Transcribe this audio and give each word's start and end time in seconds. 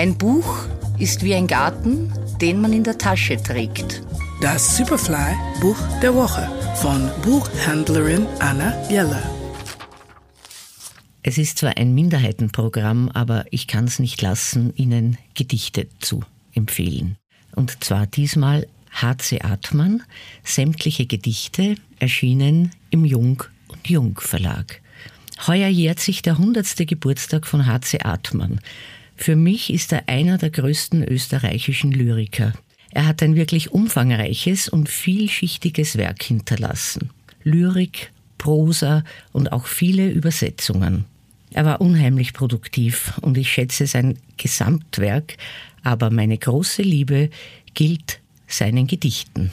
Ein 0.00 0.16
Buch 0.16 0.64
ist 0.98 1.22
wie 1.24 1.34
ein 1.34 1.46
Garten, 1.46 2.10
den 2.40 2.58
man 2.58 2.72
in 2.72 2.84
der 2.84 2.96
Tasche 2.96 3.36
trägt. 3.36 4.02
Das 4.40 4.78
Superfly 4.78 5.34
Buch 5.60 5.76
der 6.00 6.14
Woche 6.14 6.50
von 6.76 7.10
Buchhändlerin 7.20 8.26
Anna 8.38 8.72
Jeller. 8.88 9.22
Es 11.22 11.36
ist 11.36 11.58
zwar 11.58 11.76
ein 11.76 11.94
Minderheitenprogramm, 11.94 13.10
aber 13.10 13.44
ich 13.50 13.66
kann 13.66 13.84
es 13.84 13.98
nicht 13.98 14.22
lassen, 14.22 14.72
Ihnen 14.74 15.18
Gedichte 15.34 15.88
zu 15.98 16.22
empfehlen. 16.54 17.18
Und 17.54 17.84
zwar 17.84 18.06
diesmal 18.06 18.66
H.C. 18.90 19.42
Atmann, 19.42 20.02
sämtliche 20.42 21.04
Gedichte 21.04 21.74
erschienen 21.98 22.70
im 22.88 23.04
Jung 23.04 23.44
und 23.68 23.86
Jung 23.86 24.18
Verlag. 24.18 24.80
Heuer 25.46 25.68
jährt 25.68 26.00
sich 26.00 26.22
der 26.22 26.38
100. 26.38 26.88
Geburtstag 26.88 27.46
von 27.46 27.66
H.C. 27.66 28.00
Atmann. 28.00 28.60
Für 29.20 29.36
mich 29.36 29.70
ist 29.70 29.92
er 29.92 30.08
einer 30.08 30.38
der 30.38 30.48
größten 30.48 31.04
österreichischen 31.04 31.92
Lyriker. 31.92 32.54
Er 32.90 33.06
hat 33.06 33.22
ein 33.22 33.36
wirklich 33.36 33.70
umfangreiches 33.70 34.66
und 34.70 34.88
vielschichtiges 34.88 35.98
Werk 35.98 36.22
hinterlassen. 36.22 37.10
Lyrik, 37.44 38.12
Prosa 38.38 39.04
und 39.32 39.52
auch 39.52 39.66
viele 39.66 40.10
Übersetzungen. 40.10 41.04
Er 41.52 41.66
war 41.66 41.82
unheimlich 41.82 42.32
produktiv 42.32 43.12
und 43.20 43.36
ich 43.36 43.52
schätze 43.52 43.86
sein 43.86 44.16
Gesamtwerk, 44.38 45.36
aber 45.82 46.10
meine 46.10 46.38
große 46.38 46.80
Liebe 46.80 47.28
gilt 47.74 48.20
seinen 48.46 48.86
Gedichten. 48.86 49.50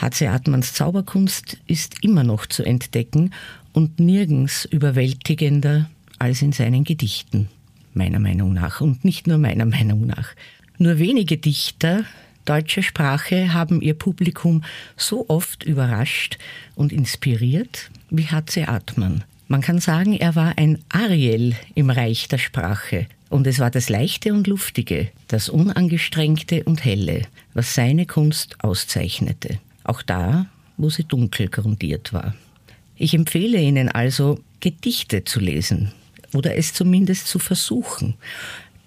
H.C. 0.00 0.28
Atmanns 0.28 0.72
Zauberkunst 0.72 1.58
ist 1.66 2.02
immer 2.02 2.24
noch 2.24 2.46
zu 2.46 2.62
entdecken 2.62 3.34
und 3.74 4.00
nirgends 4.00 4.64
überwältigender 4.64 5.90
als 6.18 6.40
in 6.40 6.52
seinen 6.52 6.84
Gedichten, 6.84 7.50
meiner 7.94 8.18
Meinung 8.18 8.52
nach 8.52 8.80
und 8.80 9.04
nicht 9.04 9.26
nur 9.26 9.38
meiner 9.38 9.66
Meinung 9.76 10.06
nach. 10.06 10.30
Nur 10.78 10.98
wenige 10.98 11.36
Dichter 11.36 12.04
deutscher 12.44 12.82
Sprache 12.82 13.54
haben 13.54 13.80
ihr 13.80 13.94
Publikum 13.94 14.64
so 14.96 15.26
oft 15.28 15.62
überrascht 15.62 16.38
und 16.74 16.92
inspiriert 16.92 17.90
wie 18.10 18.26
H.C. 18.26 18.64
Atmann. 18.64 19.24
Man 19.48 19.60
kann 19.60 19.78
sagen, 19.78 20.14
er 20.14 20.34
war 20.34 20.56
ein 20.56 20.78
Ariel 20.88 21.54
im 21.74 21.90
Reich 21.90 22.28
der 22.28 22.38
Sprache. 22.38 23.06
Und 23.28 23.46
es 23.46 23.58
war 23.58 23.70
das 23.70 23.88
Leichte 23.88 24.32
und 24.32 24.46
Luftige, 24.46 25.08
das 25.28 25.48
Unangestrengte 25.48 26.64
und 26.64 26.84
Helle, 26.84 27.22
was 27.54 27.74
seine 27.74 28.06
Kunst 28.06 28.62
auszeichnete. 28.62 29.58
Auch 29.84 30.02
da, 30.02 30.46
wo 30.76 30.90
sie 30.90 31.04
dunkel 31.04 31.48
grundiert 31.48 32.12
war. 32.12 32.34
Ich 32.96 33.14
empfehle 33.14 33.58
Ihnen 33.58 33.88
also, 33.88 34.38
Gedichte 34.60 35.24
zu 35.24 35.40
lesen 35.40 35.92
oder 36.34 36.56
es 36.56 36.74
zumindest 36.74 37.26
zu 37.26 37.38
versuchen. 37.38 38.14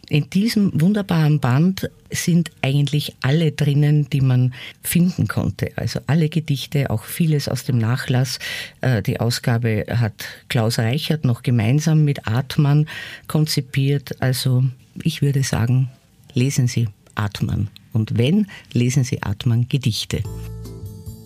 In 0.07 0.29
diesem 0.29 0.79
wunderbaren 0.79 1.39
Band 1.39 1.89
sind 2.11 2.51
eigentlich 2.61 3.15
alle 3.21 3.51
drinnen, 3.51 4.07
die 4.09 4.21
man 4.21 4.53
finden 4.83 5.27
konnte. 5.27 5.71
Also 5.77 5.99
alle 6.05 6.29
Gedichte, 6.29 6.91
auch 6.91 7.03
vieles 7.03 7.49
aus 7.49 7.63
dem 7.63 7.79
Nachlass. 7.79 8.38
Äh, 8.81 9.01
die 9.01 9.19
Ausgabe 9.19 9.85
hat 9.89 10.25
Klaus 10.47 10.77
Reichert 10.77 11.25
noch 11.25 11.41
gemeinsam 11.41 12.03
mit 12.05 12.27
Atman 12.27 12.88
konzipiert. 13.27 14.21
Also 14.21 14.63
ich 15.01 15.23
würde 15.23 15.43
sagen, 15.43 15.89
lesen 16.33 16.67
Sie 16.67 16.88
Atman. 17.16 17.69
Und 17.91 18.17
wenn, 18.17 18.47
lesen 18.73 19.03
Sie 19.03 19.23
Atman 19.23 19.67
Gedichte. 19.69 20.21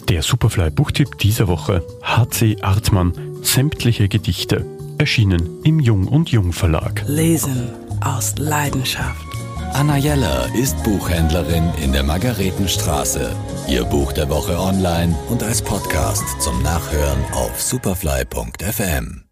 Der 0.07 0.21
Superfly 0.23 0.69
Buchtipp 0.69 1.17
dieser 1.19 1.47
Woche: 1.47 1.85
H.C. 2.01 2.57
Artmann, 2.61 3.13
sämtliche 3.43 4.07
Gedichte. 4.07 4.65
Erschienen 4.99 5.63
im 5.63 5.79
Jung 5.79 6.07
und 6.09 6.29
Jung 6.29 6.51
Verlag. 6.51 7.03
Lesen 7.07 7.69
aus 8.01 8.37
Leidenschaft. 8.37 9.25
Anna 9.71 9.95
Jeller 9.95 10.53
ist 10.53 10.83
Buchhändlerin 10.83 11.71
in 11.81 11.93
der 11.93 12.03
Margaretenstraße. 12.03 13.33
Ihr 13.69 13.85
Buch 13.85 14.11
der 14.11 14.29
Woche 14.29 14.59
online 14.59 15.15
und 15.29 15.41
als 15.41 15.61
Podcast 15.61 16.41
zum 16.41 16.61
Nachhören 16.63 17.23
auf 17.31 17.61
superfly.fm. 17.61 19.28